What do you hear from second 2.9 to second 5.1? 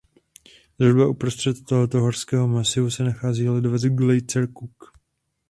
se nachází ledovec Glacier Cook.